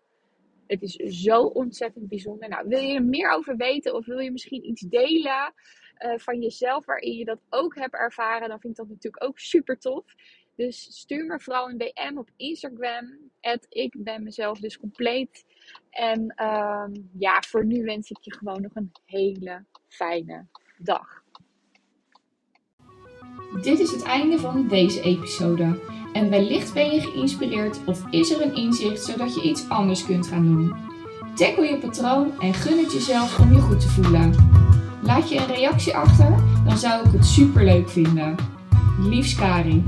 Het 0.67 0.83
is 0.83 0.95
zo 0.95 1.43
ontzettend 1.43 2.09
bijzonder. 2.09 2.49
Nou, 2.49 2.69
wil 2.69 2.81
je 2.81 2.95
er 2.95 3.05
meer 3.05 3.31
over 3.31 3.57
weten 3.57 3.95
of 3.95 4.07
wil 4.07 4.19
je 4.19 4.31
misschien 4.31 4.69
iets 4.69 4.81
delen 4.81 5.55
uh, 5.99 6.19
van 6.19 6.41
jezelf 6.41 6.85
waarin 6.85 7.17
je 7.17 7.25
dat 7.25 7.41
ook 7.49 7.75
hebt 7.75 7.95
ervaren, 7.95 8.49
dan 8.49 8.61
vind 8.61 8.73
ik 8.73 8.79
dat 8.79 8.89
natuurlijk 8.89 9.25
ook 9.25 9.39
super 9.39 9.79
tof. 9.79 10.15
Dus 10.55 10.99
stuur 10.99 11.27
me 11.27 11.41
vooral 11.41 11.69
een 11.69 11.79
DM 11.79 12.19
op 12.19 12.31
Instagram. 12.37 13.31
ik 13.69 13.95
ben 13.99 14.23
mezelf 14.23 14.61
dus 14.61 14.79
compleet. 14.79 15.45
En 15.91 16.35
uh, 16.41 16.87
ja, 17.19 17.41
voor 17.41 17.65
nu 17.65 17.85
wens 17.85 18.11
ik 18.11 18.19
je 18.21 18.35
gewoon 18.35 18.63
nog 18.63 18.75
een 18.75 18.93
hele 19.05 19.65
fijne 19.89 20.47
dag. 20.79 21.25
Dit 23.63 23.79
is 23.79 23.91
het 23.91 24.03
einde 24.03 24.39
van 24.39 24.67
deze 24.69 25.01
episode. 25.01 25.81
En 26.13 26.31
wellicht 26.31 26.75
ben 26.75 26.91
je 26.91 27.01
geïnspireerd 27.01 27.79
of 27.85 28.03
is 28.11 28.31
er 28.31 28.43
een 28.43 28.55
inzicht 28.55 29.05
zodat 29.05 29.35
je 29.35 29.43
iets 29.43 29.69
anders 29.69 30.05
kunt 30.05 30.27
gaan 30.27 30.45
doen. 30.45 30.75
Tackle 31.35 31.67
je 31.67 31.79
patroon 31.79 32.41
en 32.41 32.55
gun 32.55 32.79
het 32.79 32.93
jezelf 32.93 33.39
om 33.39 33.53
je 33.53 33.61
goed 33.61 33.81
te 33.81 33.89
voelen. 33.89 34.35
Laat 35.03 35.29
je 35.29 35.39
een 35.39 35.55
reactie 35.55 35.97
achter, 35.97 36.35
dan 36.65 36.79
zou 36.79 37.07
ik 37.07 37.13
het 37.13 37.27
super 37.27 37.65
leuk 37.65 37.89
vinden. 37.89 38.35
Liefs 39.01 39.35
Karin. 39.35 39.85